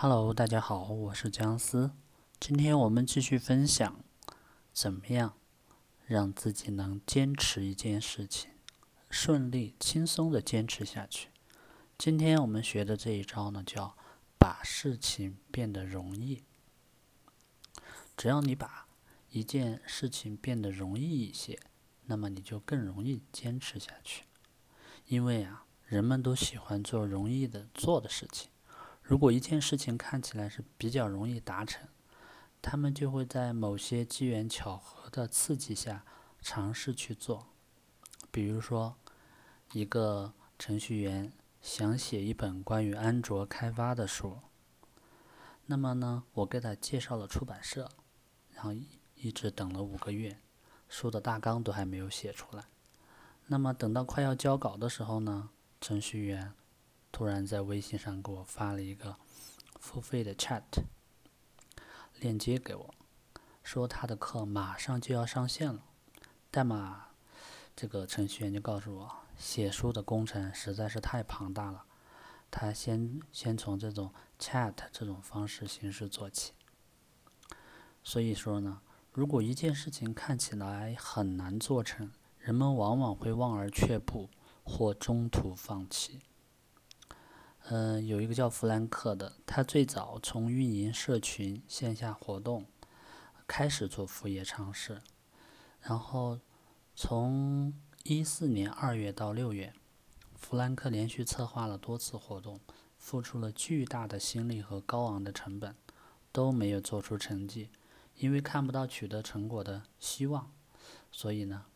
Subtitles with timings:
[0.00, 1.90] Hello，大家好，我是姜思。
[2.38, 3.96] 今天我们继续分享，
[4.72, 5.34] 怎么样
[6.06, 8.52] 让自己能坚持一件事情，
[9.10, 11.30] 顺利、轻松的坚持下去。
[11.98, 13.96] 今天我们学的这一招呢，叫
[14.38, 16.44] 把事情变得容易。
[18.16, 18.86] 只要你把
[19.30, 21.58] 一件事情变得容易一些，
[22.04, 24.22] 那么你就更容易坚持下去。
[25.06, 28.48] 因为啊，人们都喜欢做容易的做的事情。
[29.08, 31.88] 如果一件事情看起来是比较容易达成，
[32.60, 36.04] 他们就会在某些机缘巧合的刺激下
[36.42, 37.46] 尝试去做。
[38.30, 38.96] 比如说，
[39.72, 41.32] 一个程序员
[41.62, 44.40] 想写一本关于安卓开发的书，
[45.64, 47.90] 那么呢，我给他介绍了出版社，
[48.52, 48.74] 然后
[49.14, 50.38] 一直等了五个月，
[50.86, 52.64] 书的大纲都还没有写出来。
[53.46, 55.48] 那么等到快要交稿的时候呢，
[55.80, 56.52] 程序员。
[57.10, 59.16] 突然在微信上给我发了一个
[59.80, 60.62] 付费的 chat
[62.20, 62.94] 链接给我，
[63.62, 65.84] 说他的课马上就要上线了。
[66.50, 67.08] 代码
[67.76, 71.84] 这个程序员就告诉我，写书的工程实在是太庞大了，
[72.50, 76.52] 他先先从这种 chat 这种方式形式做起。
[78.02, 78.80] 所以说呢，
[79.12, 84.30] 如果一件事情看起来很难做成，人们往往会望而却步
[84.64, 86.20] 或中途放弃。
[87.70, 92.64] 嗯，有一个叫弗兰克的，他最早从运营社群线下活动
[93.46, 95.02] 开始做副业尝试，
[95.82, 96.40] 然后
[96.94, 97.74] 从
[98.04, 99.74] 一四年二月到六月，
[100.34, 102.58] 弗兰克连续策划了多次活动，
[102.96, 105.76] 付出了巨大的心力和高昂的成本，
[106.32, 107.68] 都没有做出成绩，
[108.16, 110.50] 因为看不到取得成果的希望，
[111.12, 111.66] 所以呢，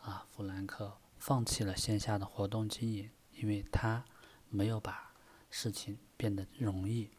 [0.00, 4.06] 啊，弗兰克放弃了线下的活动经营，因为他
[4.48, 5.11] 没有把。
[5.54, 7.10] 事情变得容易。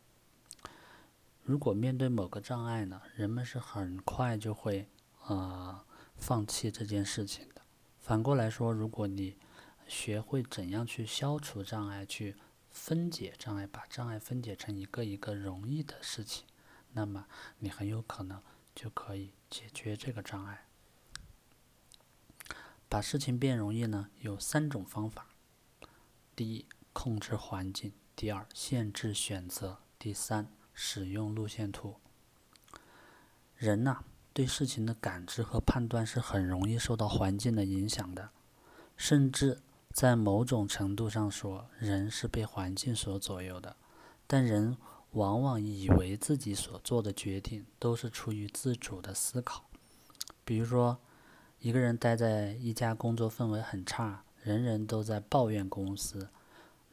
[1.44, 4.90] 如果面对某个障碍呢，人们是很快就会
[5.28, 5.86] 呃
[6.18, 7.62] 放弃这件事情的。
[8.00, 9.38] 反过来说，如果你
[9.88, 12.36] 学会怎样去消除障碍，去
[12.72, 16.46] 分解障碍，把障碍分解成一个一个容易的事情，
[16.94, 17.28] 那么
[17.60, 18.42] 你很有可能
[18.74, 20.66] 就可以解决这个障碍。
[22.90, 25.28] 把事情变容易呢，有三种方法。
[26.36, 27.94] 第一，控制环境。
[28.16, 31.96] 第二，限制选择；第三，使用路线图。
[33.56, 34.04] 人呐，
[34.34, 38.30] 对事情的感知和判断是很容易受到环境的影响的，
[38.96, 43.76] 甚至在某种程度上说，人是被环境所左右的。
[44.28, 44.78] 但人
[45.12, 49.66] 往往以为自己所做的决定都是出于自主的思考。
[50.46, 51.00] 比如说，
[51.60, 56.30] 一个人待在一家工作氛围很差，人人都在抱怨公司。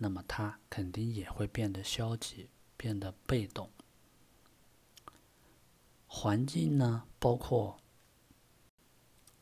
[0.03, 3.71] 那么他肯定也会变得消极，变得被动。
[6.07, 7.79] 环境呢，包括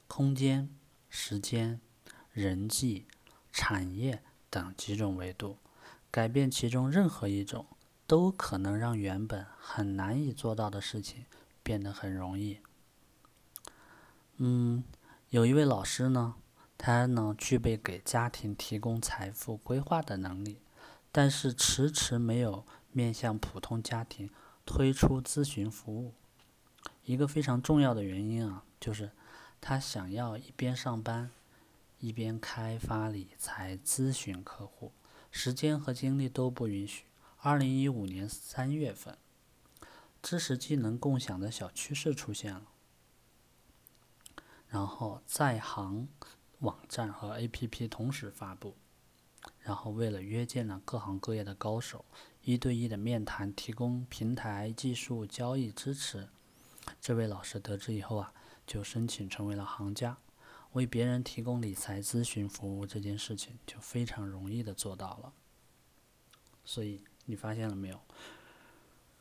[0.08, 0.68] 空间、
[1.08, 1.80] 时间、
[2.32, 3.06] 人际、
[3.52, 4.20] 产业
[4.50, 5.58] 等几种维度，
[6.10, 7.64] 改变其中任何一种，
[8.08, 11.24] 都可能让原本很难以做到的事情
[11.62, 12.58] 变得很容易。
[14.38, 14.82] 嗯，
[15.30, 16.34] 有一位老师呢。
[16.80, 20.60] 他呢，具备给家庭提供财富规划的能力，
[21.10, 24.30] 但是迟迟没有面向普通家庭
[24.64, 26.14] 推出咨询服务。
[27.04, 29.10] 一个非常重要的原因啊，就是
[29.60, 31.30] 他想要一边上班，
[31.98, 34.92] 一边开发理财咨询客户，
[35.32, 37.04] 时间和精力都不允许。
[37.38, 39.18] 二零一五年三月份，
[40.22, 42.62] 知识技能共享的小趋势出现了，
[44.68, 46.06] 然后在行。
[46.60, 48.74] 网站和 APP 同时发布，
[49.60, 52.04] 然后为了约见了各行各业的高手，
[52.42, 56.28] 一对一的面谈，提供平台技术交易支持。
[57.00, 58.32] 这位老师得知以后啊，
[58.66, 60.16] 就申请成为了行家，
[60.72, 65.32] 为别人提供理财咨询服务这件事情就非常容易的做到了。
[66.64, 68.00] 所以你发现了没有？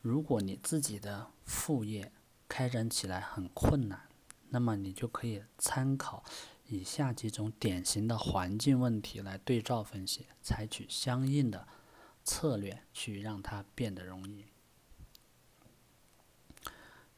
[0.02, 2.10] 如果你自己的副业
[2.48, 4.08] 开展起来很困难，
[4.48, 6.24] 那么你就可以参考。
[6.70, 11.66] 以下几种典型的环境问题来对照分析，采取相应的
[12.22, 14.44] 策略去让它变得容易。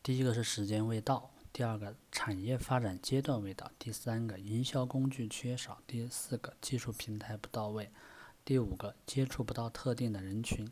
[0.05, 7.91] 第一个是时间未到，第二个产业发展阶段未到，第三个营销工具缺少，第四个技术平台不到位，
[8.45, 10.71] 第五个接触不到特定的人群。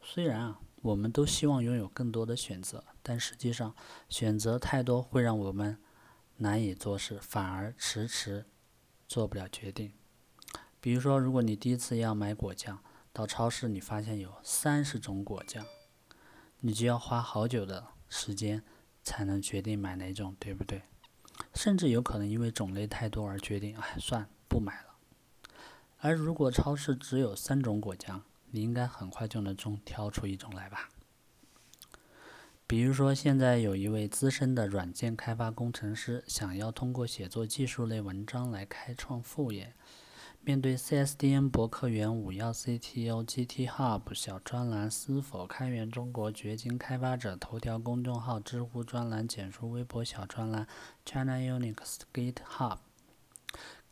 [0.00, 3.74] 虽然啊，我们都希望拥有更多的选择，但实际上
[4.08, 5.76] 选择太多会让我们。
[6.38, 8.46] 难以做事，反而迟迟
[9.08, 9.92] 做不了决定。
[10.80, 12.78] 比如说，如果你第一次要买果酱，
[13.12, 15.64] 到超市你发现有三十种果酱，
[16.60, 18.62] 你就要花好久的时间
[19.02, 20.82] 才能决定买哪种，对不对？
[21.54, 24.96] 甚至有可能因为种类太多而决定，哎，算不买了。
[25.98, 30.90] 而如果超市只有三种果酱，你应该很快就能中挑出一种来吧？
[32.68, 39.72] 比如说，现在有一位资深的软件开发工程师，想要通过写作技术类文章来开创副业。
[40.42, 50.66] 面对 CSDN 博客园、五幺 CTO、GT Hub 小专栏、思否、开源中国、掘金开发者、头条公众号、知乎专栏、简书、微博小专栏、
[51.04, 52.78] China Unix、GitHub、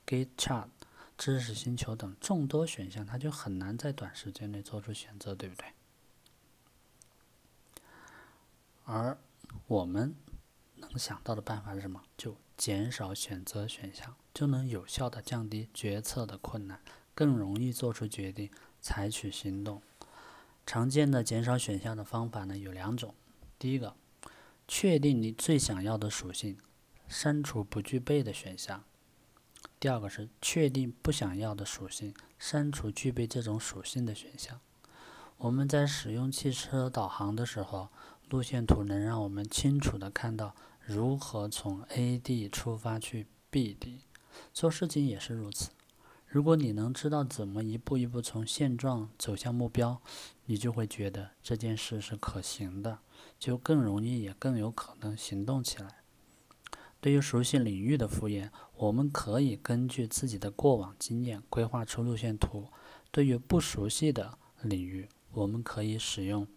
[0.05, 0.67] GitChat、
[1.17, 5.65] 知识星球等众多选项，他就很难在短时间内做出选择，对不对？
[8.85, 9.19] 而
[9.67, 10.15] 我们
[10.77, 12.03] 能想到的办法是什么？
[12.19, 16.81] 就减少选择选项，就能有效的降低决策的困难，
[17.15, 18.51] 更容易做出决定，
[18.83, 19.83] 采取行动。
[20.67, 23.15] 常见的减少选项的方法呢有两种：
[23.59, 23.97] 第一个，
[24.69, 26.59] 确定你最想要的属性，
[27.09, 28.81] 删除不具备的选项；
[29.81, 34.61] 第二个是确定不想要的属性，删除具备这种属性的选项。
[35.39, 37.89] 我们在使用汽车导航的时候。
[38.29, 40.55] 路线图能让我们清楚地看到
[40.85, 44.01] 如何从 A 地出发去 B 地，
[44.53, 45.71] 做事情也是如此。
[46.27, 50.01] 如果你能知道怎么一步一步从现状走向目标，
[50.47, 52.99] 你就会觉得这件事是可行的，
[53.39, 56.03] 就更容易也更有可能行动起来。
[57.01, 62.71] 对于熟悉领域的副业，我们可以根据自己的过往经验规划出路线图；
[63.13, 66.49] 对于不熟悉的领域，我们可以使用。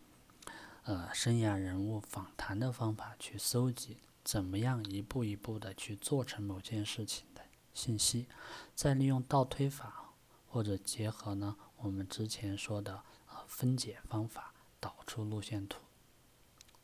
[0.88, 7.42] 呃，生涯人物访谈的方法去搜集，怎么样一步一步的去做成某件事情的
[7.74, 8.28] 信息，
[8.74, 10.14] 再利用倒推法
[10.48, 15.82] 或者结合呢我们之前说的呃分解方法导出路线图，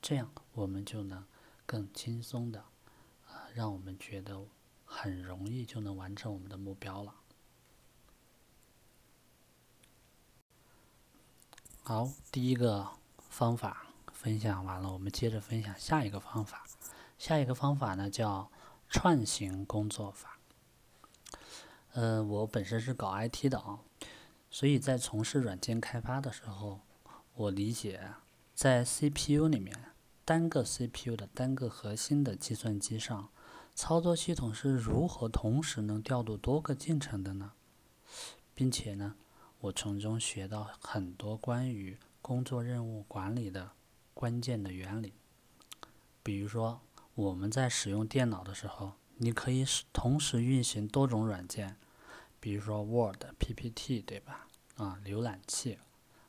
[0.01, 1.23] 这样我们就能
[1.65, 2.65] 更轻松的
[3.29, 4.37] 呃让我们觉得
[4.83, 7.15] 很容易就能完成我们的目标了。
[11.83, 12.89] 好，第一个
[13.29, 13.87] 方法。
[14.23, 16.63] 分享完了，我们接着分享下一个方法。
[17.19, 18.49] 下一个方法呢叫
[18.89, 20.39] 串行工作法。
[21.91, 23.79] 呃，我本身是搞 IT 的啊，
[24.49, 26.79] 所以在从事软件开发的时候，
[27.35, 28.13] 我理解
[28.55, 29.75] 在 CPU 里面，
[30.23, 33.27] 单个 CPU 的单个核心的计算机上，
[33.75, 37.51] 操作系统是如何同时能调度多个进程的呢？
[38.55, 39.15] 并且呢，
[39.59, 43.71] 我从中学到很多关于工作任务管理的。
[44.13, 45.13] 关键的原理，
[46.21, 46.81] 比如说
[47.15, 51.77] 我们在使用电脑的时候，你可以使同时运行多种软件，
[52.39, 54.47] 比如说 Word、PPT，对吧？
[54.75, 55.79] 啊，浏览器，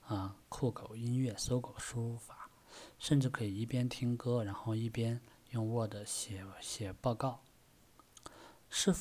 [0.07, 2.51] 啊，酷狗音乐、搜狗输入法，
[2.99, 5.21] 甚至可以一边听歌，然后一边
[5.51, 7.43] 用 Word 写写报告，
[8.71, 8.95] 似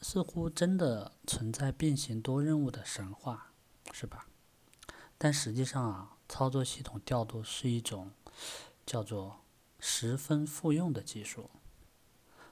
[0.00, 3.52] 似乎真的存在并行多任务的神话，
[3.92, 4.26] 是吧？
[5.18, 6.13] 但实际上啊。
[6.34, 8.10] 操作系统调度是一种
[8.84, 9.44] 叫做
[9.78, 11.48] 十分复用的技术，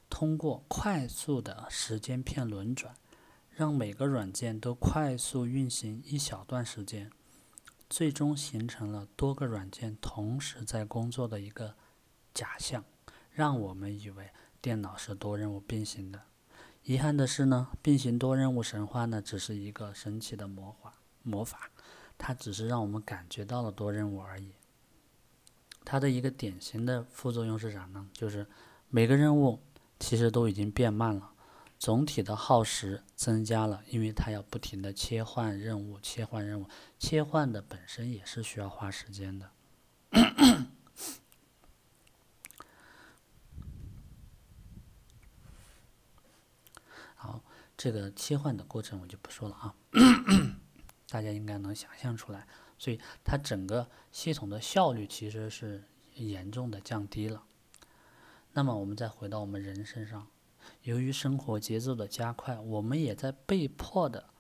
[0.08, 2.94] 通过快速的时间片轮转，
[3.50, 7.10] 让每个软件都快速运行一小段时间，
[7.90, 11.74] 最终形成了多个软件同时在工作的一个
[12.32, 12.84] 假象，
[13.32, 14.30] 让我们以为
[14.60, 16.22] 电脑是多任务并行的。
[16.84, 21.68] 遗憾的是呢，并行多任务神话呢，只是一个神奇的魔法魔法。
[22.24, 24.52] 它只是让我们感觉到了多任务而已。
[25.84, 28.08] 它的一个典型的副作用是啥呢？
[28.12, 28.46] 就是
[28.88, 29.60] 每个任务
[29.98, 31.32] 其实都已经变慢了，
[31.80, 39.50] 总体的耗时增加了，因为它要不停的切换任务，切换任务，切换的本身也是需要花时间的。
[47.16, 47.42] 好，
[47.76, 49.74] 这个切换的过程我就不说了啊。
[51.12, 52.46] 大家应该能想象出来，
[52.78, 57.44] 所以它整个系统的效率其实是严重的降低了。
[58.54, 60.26] 那么我们再回到我们人身上，
[60.84, 64.30] 由于生活节奏的加快，我们也在被迫的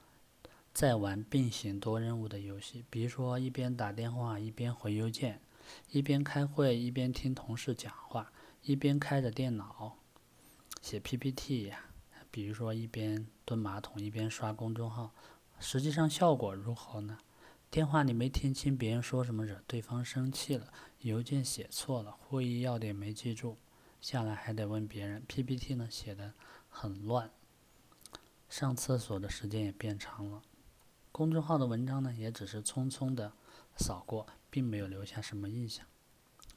[0.72, 5.42] 在玩并行多任务的游戏，比如说一边打电话一边回邮件，
[5.90, 9.98] 一边开会一边听同事讲话，一边开着电脑
[10.80, 11.84] 写 PPT，呀
[12.30, 15.12] 比如说一边蹲马桶一边刷公众号。
[15.62, 17.16] 实际上效果如何呢？
[17.70, 20.66] 电话里没听清别人说什么，惹对方生气了；
[21.02, 23.56] 邮件写错了，会议要点没记住，
[24.00, 25.22] 下来还得问别人。
[25.28, 26.34] PPT 呢写的
[26.68, 27.30] 很乱，
[28.48, 30.42] 上厕所的时间也变长了。
[31.12, 33.32] 公众号的文章呢也只是匆匆的
[33.76, 35.86] 扫过，并没有留下什么印象。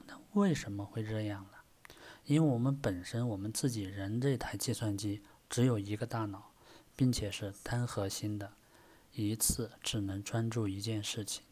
[0.07, 1.93] 那为什么会这样呢？
[2.25, 6.51] 因为我们本身我们自己人这台计算机只有一个大脑，
[6.95, 8.51] 并且是单核心的，
[9.15, 11.43] 一次只能专注一件事情。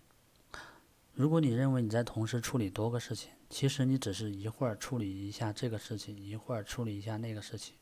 [1.14, 7.76] 如果你认为你在同时处理多个事情，其实你只是一会儿处理一下这个事情，一会儿处理一下那个事情。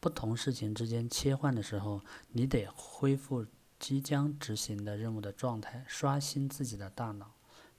[0.00, 2.00] 不同事情之间切换的时候，
[2.32, 3.46] 你得恢复
[3.78, 7.34] 即将执行的任务的状态，刷新自己的大脑，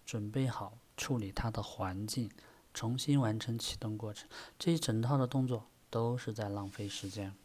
[0.05, 2.31] 准备好处理它的环境，
[2.73, 4.29] 重新完成启动过程。
[4.57, 7.35] 这一整套的动作都是在浪费时间。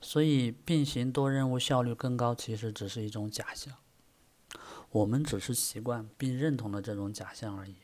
[0.00, 3.74] 所以，并行多任务效率更高，其实只是一种假象。
[4.90, 7.76] 我们只是习惯并认同了这种假象而已。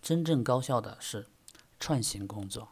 [0.00, 1.28] 真正高效的是
[1.78, 2.68] 串行工作。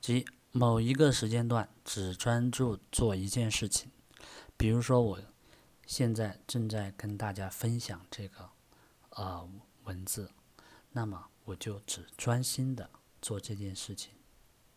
[0.00, 3.90] 即某一个时间段只专注做一件事情，
[4.56, 5.20] 比如说我
[5.86, 8.48] 现在正在跟大家分享这个
[9.10, 9.46] 呃
[9.84, 10.30] 文字，
[10.92, 12.88] 那么我就只专心的
[13.20, 14.14] 做这件事情，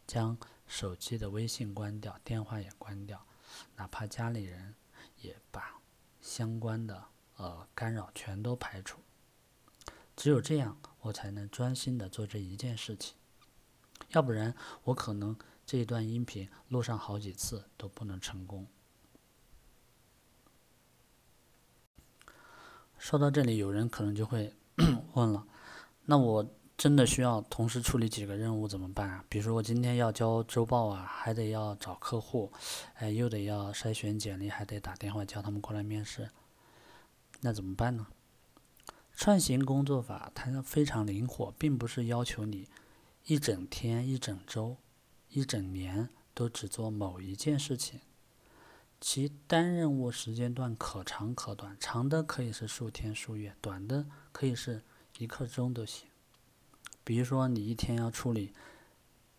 [0.10, 0.36] 将
[0.66, 3.24] 手机的微信关掉，电话也关掉，
[3.75, 4.74] 哪怕家里人
[5.22, 5.80] 也把
[6.20, 7.06] 相关的
[7.38, 9.01] 呃干扰全都排除，
[10.16, 13.16] 只有这样我才能专心的做这一件事情。
[14.10, 18.66] 要不然，我可能这一段音频录上好几次都不能成功。
[22.98, 24.56] 说到这里，有人可能就会
[25.13, 25.46] 问了：
[26.06, 29.25] 那我真的需要同时处理几个任务怎么办啊？
[29.27, 32.53] 比如说我今天要交周报啊，还得要找客户，
[32.93, 36.29] 哎，又得要筛选简历，还得打电话叫他们过来面试，
[37.41, 38.07] 那怎么办呢？
[39.13, 42.69] 串行工作法它非常灵活，并不是要求你。
[43.25, 44.77] 一整天、一整周、
[45.27, 48.00] 一整年都只做某一件事情，
[49.01, 54.81] 其单任务时间段可长可短，长的可以是数天数月，短的可以是
[55.17, 56.07] 一刻钟都行。
[57.10, 58.54] 比如说，你一天要处理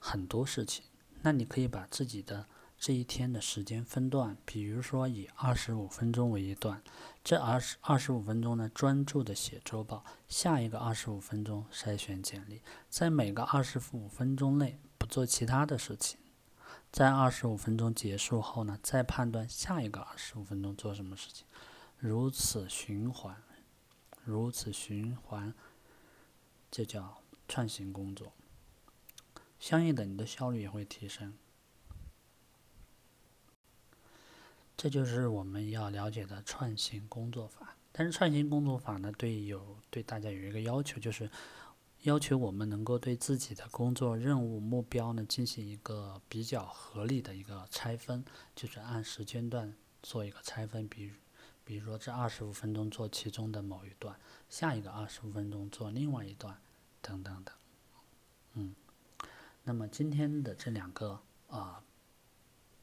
[0.01, 0.85] 很多事情，
[1.23, 2.47] 那你可以把自己的。
[2.77, 6.83] 这一天的时间分段，比如说以二十五分钟为一段，
[7.23, 16.19] 这二十二十五分钟呢，专注的写周报；下一个二十五分钟筛选简历，在每个二十五分钟内不做其他的事情，
[16.91, 21.47] 在二十五分钟结束后呢，再判断下一个二十五分钟做什么事情，
[21.99, 23.37] 如此循环，
[24.25, 25.55] 如此循环，
[26.71, 28.33] 这叫创新工作。
[29.59, 31.35] 相应的，你的效率也会提升。
[34.77, 37.77] 这就是我们要了解的串行工作法。
[37.91, 41.29] 但是串行工作法呢，对有对大家有一个要求，就是
[42.03, 50.89] 要求我们能够对自己的工作任务目标呢进行一个比较合理的一个拆分，就是按时间段做一个拆分。
[50.89, 51.15] 比如，
[51.65, 56.57] 比如说这二十五分钟做其中的某一段，下一个二十五分钟做另外一段，
[57.01, 57.55] 等等等。
[58.55, 58.75] 嗯，
[59.65, 61.83] 那么今天的这两个啊。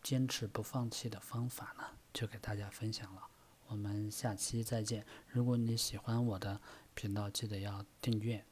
[0.03, 1.83] 坚持不放弃的方法呢，
[2.13, 3.27] 就给大家分享了。
[3.67, 5.05] 我们下期再见。
[5.27, 6.61] 如果你喜欢我的
[6.93, 8.45] 频道，记得要订阅。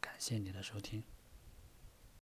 [0.00, 1.15] 感谢你的收听。